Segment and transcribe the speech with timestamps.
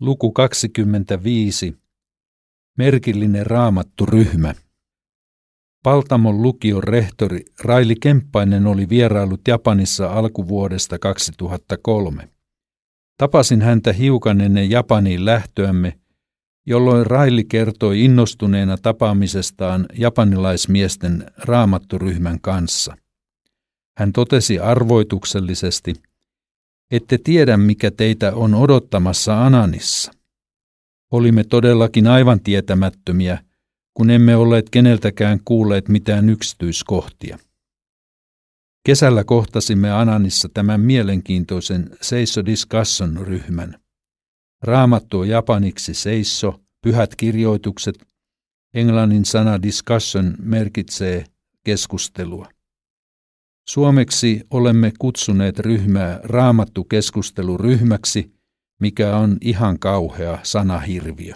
[0.00, 1.76] Luku 25.
[2.78, 4.54] Merkillinen raamatturyhmä.
[5.82, 12.28] Paltamon lukion rehtori Raili Kemppainen oli vierailut Japanissa alkuvuodesta 2003.
[13.18, 15.98] Tapasin häntä hiukan ennen Japaniin lähtöämme,
[16.66, 22.96] jolloin Raili kertoi innostuneena tapaamisestaan japanilaismiesten raamatturyhmän kanssa.
[23.98, 25.94] Hän totesi arvoituksellisesti–
[26.90, 30.12] ette tiedä, mikä teitä on odottamassa Ananissa.
[31.12, 33.38] Olimme todellakin aivan tietämättömiä,
[33.94, 37.38] kun emme olleet keneltäkään kuulleet mitään yksityiskohtia.
[38.86, 43.80] Kesällä kohtasimme Ananissa tämän mielenkiintoisen Seiso Discussion-ryhmän.
[44.62, 48.06] Raamattu on japaniksi Seiso, pyhät kirjoitukset,
[48.74, 51.24] englannin sana discussion merkitsee
[51.64, 52.48] keskustelua.
[53.68, 58.32] Suomeksi olemme kutsuneet ryhmää raamattukeskusteluryhmäksi,
[58.80, 61.34] mikä on ihan kauhea sanahirviö.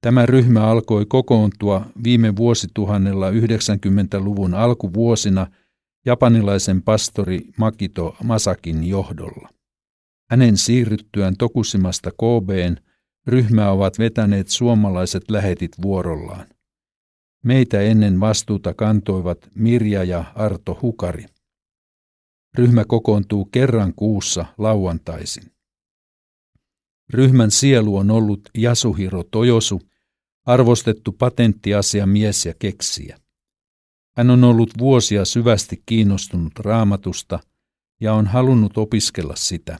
[0.00, 5.46] Tämä ryhmä alkoi kokoontua viime vuosituhannella 90-luvun alkuvuosina
[6.06, 9.48] japanilaisen pastori Makito Masakin johdolla.
[10.30, 12.76] Hänen siirryttyään Tokusimasta KBn
[13.26, 16.46] ryhmää ovat vetäneet suomalaiset lähetit vuorollaan.
[17.44, 21.24] Meitä ennen vastuuta kantoivat Mirja ja Arto Hukari.
[22.58, 25.52] Ryhmä kokoontuu kerran kuussa lauantaisin.
[27.12, 29.82] Ryhmän sielu on ollut Yasuhiro Tojosu,
[30.46, 33.18] arvostettu patenttiasiamies ja keksijä.
[34.16, 37.40] Hän on ollut vuosia syvästi kiinnostunut raamatusta
[38.00, 39.78] ja on halunnut opiskella sitä.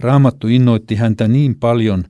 [0.00, 2.04] Raamattu innoitti häntä niin paljon,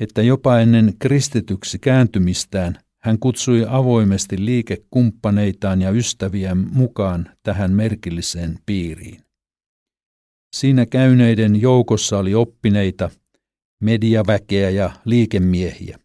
[0.00, 9.24] että jopa ennen kristityksi kääntymistään hän kutsui avoimesti liikekumppaneitaan ja ystäviään mukaan tähän merkilliseen piiriin.
[10.56, 13.10] Siinä käyneiden joukossa oli oppineita,
[13.82, 15.98] mediaväkeä ja liikemiehiä.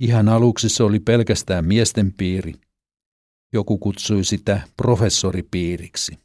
[0.00, 2.54] Ihan aluksi se oli pelkästään miesten piiri.
[3.52, 6.18] Joku kutsui sitä professoripiiriksi.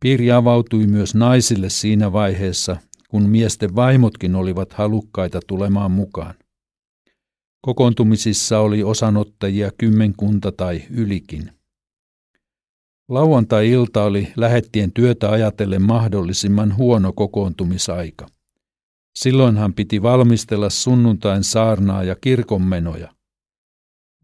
[0.00, 2.76] Piiri avautui myös naisille siinä vaiheessa,
[3.08, 6.34] kun miesten vaimotkin olivat halukkaita tulemaan mukaan.
[7.66, 11.52] Kokoontumisissa oli osanottajia kymmenkunta tai ylikin.
[13.08, 18.26] Lauantai-ilta oli lähettien työtä ajatellen mahdollisimman huono kokoontumisaika.
[19.14, 23.14] Silloinhan piti valmistella sunnuntain saarnaa ja kirkonmenoja.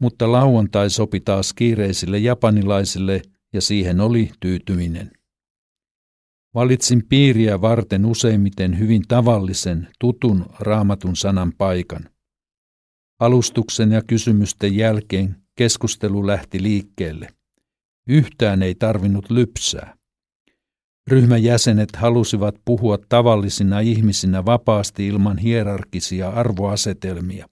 [0.01, 3.21] Mutta lauantai sopi taas kiireisille japanilaisille
[3.53, 5.11] ja siihen oli tyytyminen.
[6.55, 12.09] Valitsin piiriä varten useimmiten hyvin tavallisen, tutun raamatun sanan paikan–
[13.19, 17.27] Alustuksen ja kysymysten jälkeen keskustelu lähti liikkeelle.
[18.07, 19.95] Yhtään ei tarvinnut lypsää.
[21.07, 27.47] Ryhmän jäsenet halusivat puhua tavallisina ihmisinä vapaasti ilman hierarkisia arvoasetelmia.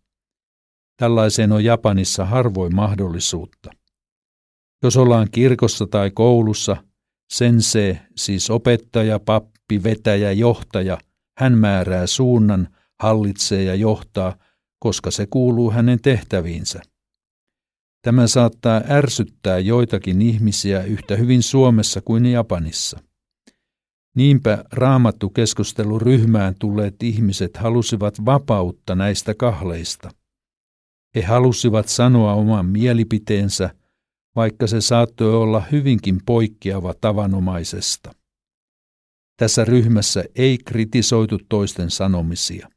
[0.98, 3.72] Tällaiseen on Japanissa harvoin mahdollisuutta.
[4.84, 6.78] Jos ollaan kirkossa tai koulussa,
[7.34, 10.98] sensei, siis opettaja, pappi, vetäjä, johtaja,
[11.38, 12.68] hän määrää suunnan,
[13.02, 14.36] hallitsee ja johtaa–
[14.80, 16.82] koska se kuuluu hänen tehtäviinsä.
[18.02, 23.00] Tämä saattaa ärsyttää joitakin ihmisiä yhtä hyvin Suomessa kuin Japanissa.
[24.16, 30.10] Niinpä raamattu keskusteluryhmään tulleet ihmiset halusivat vapautta näistä kahleista.
[31.16, 33.70] He halusivat sanoa oman mielipiteensä,
[34.36, 38.12] vaikka se saattoi olla hyvinkin poikkeava tavanomaisesta.
[39.40, 42.70] Tässä ryhmässä ei kritisoitu toisten sanomisia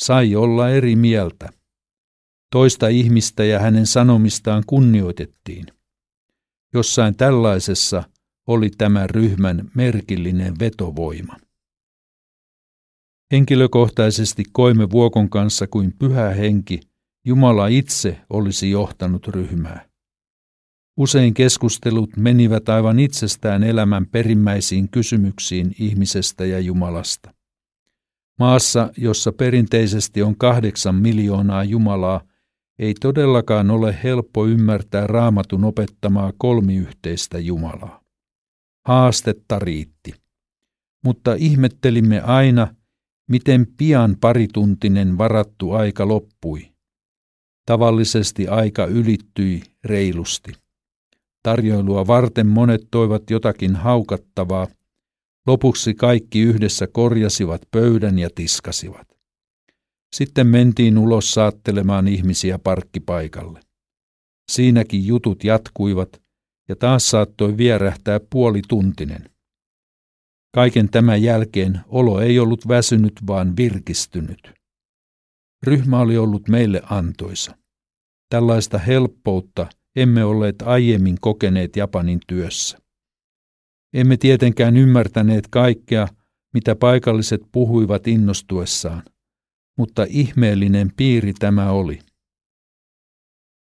[0.00, 1.48] sai olla eri mieltä.
[2.52, 5.66] Toista ihmistä ja hänen sanomistaan kunnioitettiin.
[6.74, 8.02] Jossain tällaisessa
[8.46, 11.36] oli tämä ryhmän merkillinen vetovoima.
[13.32, 16.80] Henkilökohtaisesti koimme Vuokon kanssa kuin pyhä henki,
[17.26, 19.88] Jumala itse olisi johtanut ryhmää.
[20.96, 27.34] Usein keskustelut menivät aivan itsestään elämän perimmäisiin kysymyksiin ihmisestä ja Jumalasta.
[28.40, 32.20] Maassa, jossa perinteisesti on kahdeksan miljoonaa Jumalaa,
[32.78, 38.00] ei todellakaan ole helppo ymmärtää raamatun opettamaa kolmiyhteistä Jumalaa.
[38.86, 40.14] Haastetta riitti.
[41.04, 42.74] Mutta ihmettelimme aina,
[43.30, 46.68] miten pian parituntinen varattu aika loppui.
[47.66, 50.52] Tavallisesti aika ylittyi reilusti.
[51.42, 54.66] Tarjoilua varten monet toivat jotakin haukattavaa,
[55.50, 59.06] Lopuksi kaikki yhdessä korjasivat pöydän ja tiskasivat.
[60.14, 63.60] Sitten mentiin ulos saattelemaan ihmisiä parkkipaikalle.
[64.50, 66.22] Siinäkin jutut jatkuivat
[66.68, 69.30] ja taas saattoi vierähtää puolituntinen.
[70.54, 74.52] Kaiken tämän jälkeen olo ei ollut väsynyt, vaan virkistynyt.
[75.66, 77.56] Ryhmä oli ollut meille antoisa.
[78.28, 79.66] Tällaista helppoutta
[79.96, 82.79] emme olleet aiemmin kokeneet Japanin työssä.
[83.94, 86.08] Emme tietenkään ymmärtäneet kaikkea,
[86.54, 89.02] mitä paikalliset puhuivat innostuessaan,
[89.78, 91.98] mutta ihmeellinen piiri tämä oli.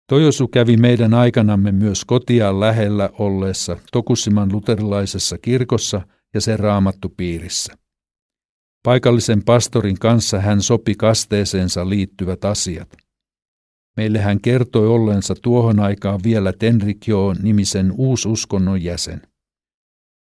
[0.09, 7.75] Tojosu kävi meidän aikanamme myös kotiaan lähellä olleessa Tokusiman luterilaisessa kirkossa ja sen raamattupiirissä.
[8.83, 12.97] Paikallisen pastorin kanssa hän sopi kasteeseensa liittyvät asiat.
[13.97, 19.23] Meille hän kertoi olleensa tuohon aikaan vielä Tenrikjo nimisen uususkonnon jäsen.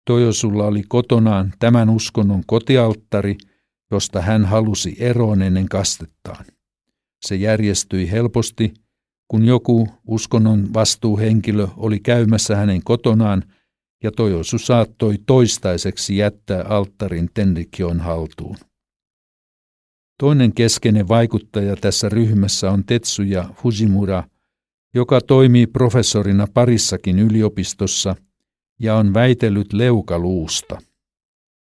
[0.08, 3.36] Tojosulla oli kotonaan tämän uskonnon kotialttari,
[3.90, 6.44] josta hän halusi eroon ennen kastettaan.
[7.26, 8.74] Se järjestyi helposti,
[9.28, 13.42] kun joku uskonnon vastuuhenkilö oli käymässä hänen kotonaan
[14.04, 18.56] ja Tojosu saattoi toistaiseksi jättää alttarin Tenrikjon haltuun.
[20.18, 24.24] Toinen keskeinen vaikuttaja tässä ryhmässä on Tetsuya Fujimura,
[24.94, 28.16] joka toimii professorina parissakin yliopistossa
[28.78, 30.78] ja on väitellyt leukaluusta.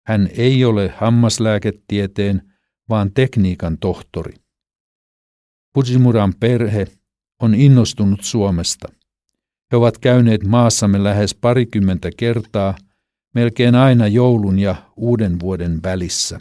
[0.05, 2.51] Hän ei ole hammaslääketieteen,
[2.89, 4.33] vaan tekniikan tohtori.
[5.73, 6.87] Fujimuran perhe
[7.41, 8.87] on innostunut Suomesta.
[9.71, 12.75] He ovat käyneet maassamme lähes parikymmentä kertaa,
[13.35, 16.39] melkein aina joulun ja uuden vuoden välissä.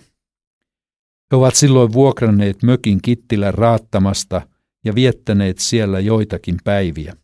[1.31, 4.43] He ovat silloin vuokranneet mökin Kittilän raattamasta
[4.85, 7.17] ja viettäneet siellä joitakin päiviä.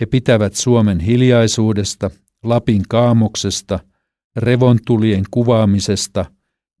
[0.00, 2.10] He pitävät Suomen hiljaisuudesta,
[2.44, 3.80] Lapin kaamoksesta,
[4.36, 6.24] revontulien kuvaamisesta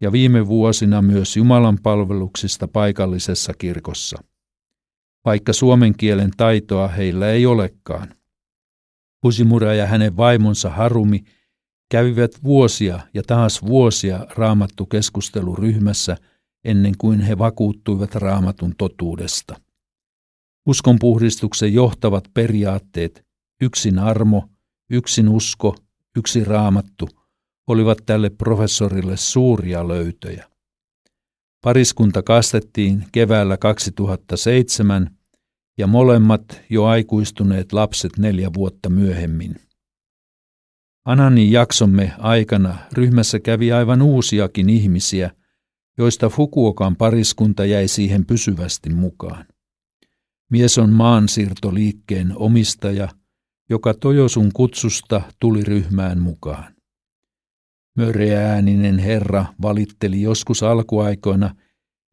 [0.00, 4.16] ja viime vuosina myös Jumalan palveluksista paikallisessa kirkossa.
[5.24, 8.14] Vaikka suomen kielen taitoa heillä ei olekaan.
[9.20, 11.20] Pusimura ja hänen vaimonsa Harumi–
[11.90, 16.16] kävivät vuosia ja taas vuosia raamattu keskusteluryhmässä
[16.64, 19.60] ennen kuin he vakuuttuivat raamatun totuudesta.
[20.66, 23.26] Uskonpuhdistuksen johtavat periaatteet,
[23.60, 24.48] yksin armo,
[24.90, 25.76] yksin usko,
[26.16, 27.08] yksi raamattu,
[27.66, 30.50] olivat tälle professorille suuria löytöjä.
[31.62, 35.16] Pariskunta kastettiin keväällä 2007
[35.78, 39.56] ja molemmat jo aikuistuneet lapset neljä vuotta myöhemmin.
[41.04, 45.30] Ananin jaksomme aikana ryhmässä kävi aivan uusiakin ihmisiä,
[45.98, 49.44] joista Fukuokan pariskunta jäi siihen pysyvästi mukaan.
[50.50, 53.08] Mies on maansiirtoliikkeen omistaja,
[53.70, 56.74] joka Tojosun kutsusta tuli ryhmään mukaan.
[57.96, 61.54] Möreääninen herra valitteli joskus alkuaikoina,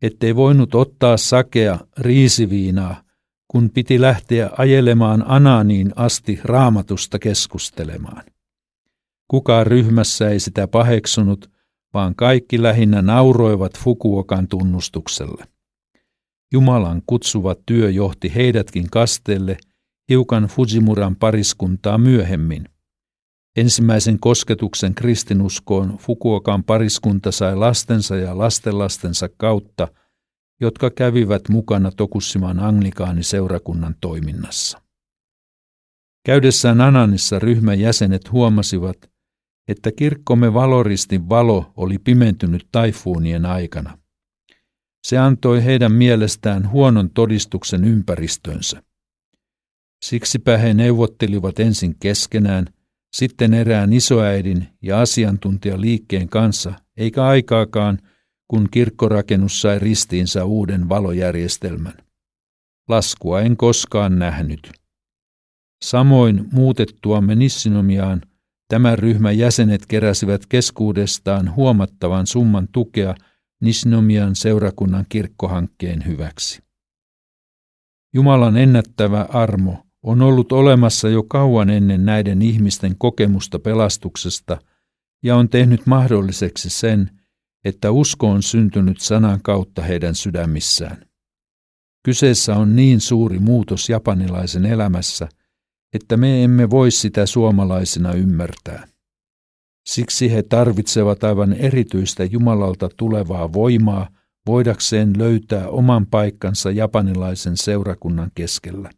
[0.02, 3.04] ettei voinut ottaa sakea riisiviinaa,
[3.48, 8.24] kun piti lähteä ajelemaan Ananiin asti raamatusta keskustelemaan.
[9.28, 11.52] Kukaan ryhmässä ei sitä paheksunut,
[11.94, 15.46] vaan kaikki lähinnä nauroivat Fukuokan tunnustukselle.
[16.54, 19.58] Jumalan kutsuva työ johti heidätkin kasteelle
[20.10, 22.70] hiukan Fujimuran pariskuntaa myöhemmin.
[23.58, 29.88] Ensimmäisen kosketuksen kristinuskoon Fukuokan pariskunta sai lastensa ja lastenlastensa kautta,
[30.62, 34.82] jotka kävivät mukana Tokussiman anglikaaniseurakunnan toiminnassa.
[36.26, 38.98] Käydessään Ananissa ryhmän jäsenet huomasivat,
[39.68, 43.98] että kirkkomme valoristin valo oli pimentynyt taifuunien aikana.
[45.08, 48.84] Se antoi heidän mielestään huonon todistuksen ympäristönsä.
[50.06, 52.66] Siksipä he neuvottelivat ensin keskenään,
[53.16, 58.00] sitten erään isoäidin ja asiantuntijaliikkeen kanssa, eikä aikaakaan,
[58.48, 61.94] kun kirkkorakennus sai ristiinsä uuden valojärjestelmän.
[62.90, 64.72] Laskua en koskaan nähnyt.
[65.84, 68.22] Samoin muutettuamme Nissinomiaan–
[68.68, 73.16] Tämän ryhmän jäsenet keräsivät keskuudestaan huomattavan summan tukea
[73.62, 76.62] Nisnomian seurakunnan kirkkohankkeen hyväksi.
[78.14, 84.58] Jumalan ennättävä armo on ollut olemassa jo kauan ennen näiden ihmisten kokemusta pelastuksesta
[85.24, 87.10] ja on tehnyt mahdolliseksi sen,
[87.66, 91.06] että usko on syntynyt sanan kautta heidän sydämissään.
[92.06, 95.30] Kyseessä on niin suuri muutos japanilaisen elämässä,
[95.94, 98.88] että me emme voi sitä suomalaisina ymmärtää.
[99.88, 104.10] Siksi he tarvitsevat aivan erityistä Jumalalta tulevaa voimaa
[104.46, 108.90] voidakseen löytää oman paikkansa japanilaisen seurakunnan keskellä.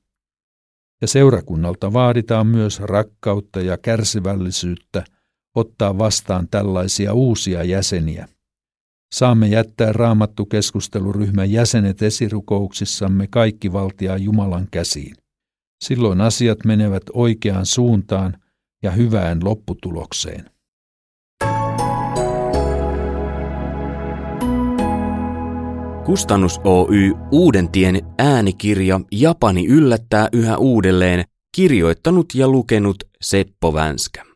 [1.01, 5.03] Ja seurakunnalta vaaditaan myös rakkautta ja kärsivällisyyttä
[5.55, 8.27] ottaa vastaan tällaisia uusia jäseniä.
[9.15, 15.15] Saamme jättää raamattukeskusteluryhmän jäsenet esirukouksissamme kaikki valtia Jumalan käsiin.
[15.83, 18.37] Silloin asiat menevät oikeaan suuntaan
[18.83, 20.45] ja hyvään lopputulokseen.
[26.09, 31.23] Kustannus Oy Uuden tien äänikirja Japani yllättää yhä uudelleen
[31.55, 34.28] kirjoittanut ja lukenut Seppo Vänskä.